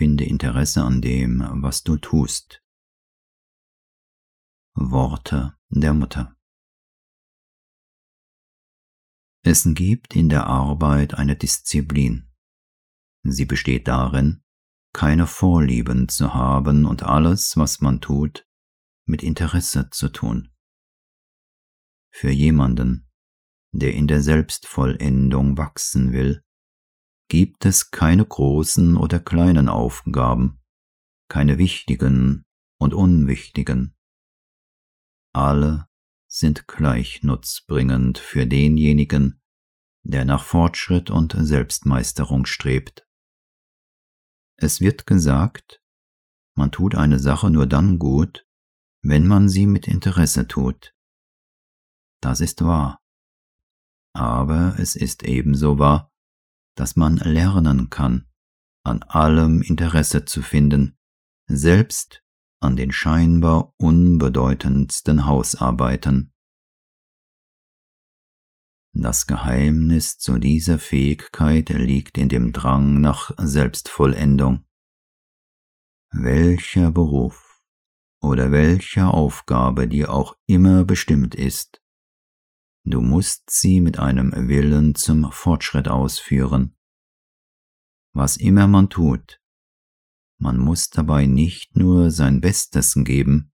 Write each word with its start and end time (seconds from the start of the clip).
Finde 0.00 0.24
Interesse 0.24 0.82
an 0.82 1.02
dem, 1.02 1.46
was 1.60 1.82
du 1.82 1.98
tust. 1.98 2.64
Worte 4.74 5.58
der 5.68 5.92
Mutter. 5.92 6.34
Es 9.44 9.68
gibt 9.74 10.16
in 10.16 10.30
der 10.30 10.46
Arbeit 10.46 11.12
eine 11.12 11.36
Disziplin. 11.36 12.32
Sie 13.24 13.44
besteht 13.44 13.88
darin, 13.88 14.42
keine 14.94 15.26
Vorlieben 15.26 16.08
zu 16.08 16.32
haben 16.32 16.86
und 16.86 17.02
alles, 17.02 17.58
was 17.58 17.82
man 17.82 18.00
tut, 18.00 18.48
mit 19.04 19.22
Interesse 19.22 19.90
zu 19.90 20.08
tun. 20.08 20.50
Für 22.10 22.30
jemanden, 22.30 23.06
der 23.72 23.92
in 23.92 24.06
der 24.06 24.22
Selbstvollendung 24.22 25.58
wachsen 25.58 26.12
will, 26.12 26.42
gibt 27.30 27.64
es 27.64 27.92
keine 27.92 28.26
großen 28.26 28.96
oder 28.96 29.20
kleinen 29.20 29.68
Aufgaben, 29.68 30.60
keine 31.28 31.58
wichtigen 31.58 32.44
und 32.78 32.92
unwichtigen. 32.92 33.96
Alle 35.32 35.86
sind 36.26 36.66
gleich 36.66 37.22
nutzbringend 37.22 38.18
für 38.18 38.48
denjenigen, 38.48 39.40
der 40.02 40.24
nach 40.24 40.42
Fortschritt 40.42 41.08
und 41.08 41.36
Selbstmeisterung 41.38 42.46
strebt. 42.46 43.06
Es 44.56 44.80
wird 44.80 45.06
gesagt, 45.06 45.80
man 46.56 46.72
tut 46.72 46.96
eine 46.96 47.20
Sache 47.20 47.48
nur 47.48 47.68
dann 47.68 48.00
gut, 48.00 48.44
wenn 49.02 49.28
man 49.28 49.48
sie 49.48 49.66
mit 49.66 49.86
Interesse 49.86 50.48
tut. 50.48 50.96
Das 52.20 52.40
ist 52.40 52.64
wahr. 52.64 53.00
Aber 54.14 54.74
es 54.80 54.96
ist 54.96 55.22
ebenso 55.22 55.78
wahr, 55.78 56.09
dass 56.80 56.96
man 56.96 57.18
lernen 57.18 57.90
kann, 57.90 58.26
an 58.86 59.02
allem 59.02 59.60
Interesse 59.60 60.24
zu 60.24 60.40
finden, 60.40 60.96
selbst 61.46 62.24
an 62.58 62.74
den 62.74 62.90
scheinbar 62.90 63.74
unbedeutendsten 63.76 65.26
Hausarbeiten. 65.26 66.32
Das 68.94 69.26
Geheimnis 69.26 70.16
zu 70.16 70.38
dieser 70.38 70.78
Fähigkeit 70.78 71.68
liegt 71.68 72.16
in 72.16 72.30
dem 72.30 72.50
Drang 72.54 73.02
nach 73.02 73.30
Selbstvollendung. 73.36 74.64
Welcher 76.12 76.90
Beruf 76.90 77.62
oder 78.22 78.52
welche 78.52 79.06
Aufgabe 79.06 79.86
dir 79.86 80.10
auch 80.10 80.34
immer 80.46 80.86
bestimmt 80.86 81.34
ist, 81.34 81.79
du 82.84 83.00
musst 83.00 83.50
sie 83.50 83.80
mit 83.80 83.98
einem 83.98 84.32
Willen 84.48 84.94
zum 84.94 85.30
Fortschritt 85.32 85.88
ausführen. 85.88 86.76
Was 88.12 88.36
immer 88.36 88.66
man 88.66 88.88
tut, 88.90 89.40
man 90.38 90.58
muss 90.58 90.88
dabei 90.90 91.26
nicht 91.26 91.76
nur 91.76 92.10
sein 92.10 92.40
Bestes 92.40 92.94
geben, 92.96 93.52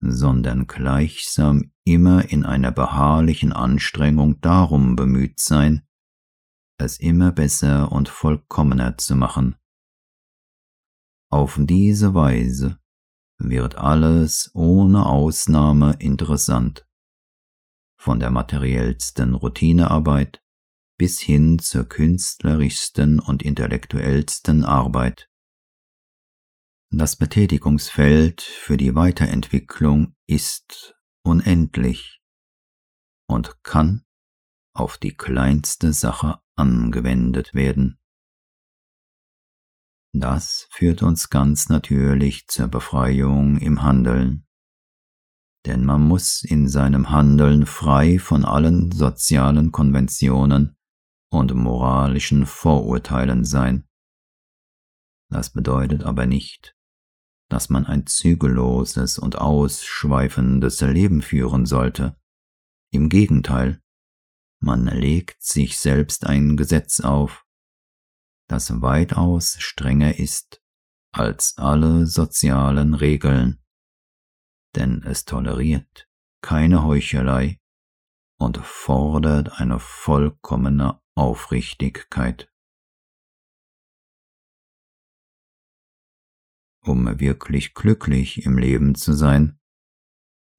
sondern 0.00 0.66
gleichsam 0.66 1.72
immer 1.84 2.30
in 2.30 2.44
einer 2.44 2.70
beharrlichen 2.70 3.52
Anstrengung 3.52 4.40
darum 4.40 4.94
bemüht 4.94 5.40
sein, 5.40 5.86
es 6.78 6.98
immer 7.00 7.32
besser 7.32 7.90
und 7.90 8.08
vollkommener 8.08 8.98
zu 8.98 9.16
machen. 9.16 9.56
Auf 11.30 11.58
diese 11.58 12.14
Weise 12.14 12.78
wird 13.38 13.76
alles 13.76 14.50
ohne 14.54 15.06
Ausnahme 15.06 15.96
interessant, 15.98 16.85
von 17.96 18.20
der 18.20 18.30
materiellsten 18.30 19.34
Routinearbeit 19.34 20.42
bis 20.98 21.20
hin 21.20 21.58
zur 21.58 21.84
künstlerischsten 21.84 23.20
und 23.20 23.42
intellektuellsten 23.42 24.64
Arbeit. 24.64 25.28
Das 26.90 27.16
Betätigungsfeld 27.16 28.40
für 28.40 28.76
die 28.76 28.94
Weiterentwicklung 28.94 30.14
ist 30.26 30.94
unendlich 31.22 32.22
und 33.28 33.62
kann 33.62 34.04
auf 34.72 34.96
die 34.96 35.14
kleinste 35.14 35.92
Sache 35.92 36.40
angewendet 36.54 37.54
werden. 37.54 37.98
Das 40.14 40.68
führt 40.70 41.02
uns 41.02 41.28
ganz 41.28 41.68
natürlich 41.68 42.46
zur 42.46 42.68
Befreiung 42.68 43.58
im 43.58 43.82
Handeln. 43.82 44.45
Denn 45.66 45.84
man 45.84 46.06
muss 46.06 46.44
in 46.44 46.68
seinem 46.68 47.10
Handeln 47.10 47.66
frei 47.66 48.20
von 48.20 48.44
allen 48.44 48.92
sozialen 48.92 49.72
Konventionen 49.72 50.76
und 51.28 51.52
moralischen 51.54 52.46
Vorurteilen 52.46 53.44
sein. 53.44 53.88
Das 55.28 55.50
bedeutet 55.50 56.04
aber 56.04 56.26
nicht, 56.26 56.76
dass 57.50 57.68
man 57.68 57.84
ein 57.84 58.06
zügelloses 58.06 59.18
und 59.18 59.38
ausschweifendes 59.38 60.80
Leben 60.82 61.20
führen 61.20 61.66
sollte. 61.66 62.16
Im 62.92 63.08
Gegenteil, 63.08 63.82
man 64.60 64.86
legt 64.86 65.42
sich 65.42 65.78
selbst 65.78 66.26
ein 66.26 66.56
Gesetz 66.56 67.00
auf, 67.00 67.44
das 68.48 68.80
weitaus 68.80 69.56
strenger 69.58 70.18
ist 70.18 70.62
als 71.12 71.56
alle 71.56 72.06
sozialen 72.06 72.94
Regeln, 72.94 73.58
denn 74.76 75.02
es 75.02 75.24
toleriert 75.24 76.06
keine 76.46 76.84
Heuchelei 76.84 77.58
und 78.38 78.58
fordert 78.58 79.60
eine 79.60 79.80
vollkommene 79.80 81.00
Aufrichtigkeit. 81.16 82.48
Um 86.82 87.18
wirklich 87.18 87.74
glücklich 87.74 88.44
im 88.44 88.58
Leben 88.58 88.94
zu 88.94 89.12
sein, 89.12 89.58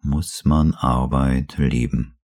muss 0.02 0.44
man 0.44 0.74
Arbeit 0.74 1.58
lieben. 1.58 2.17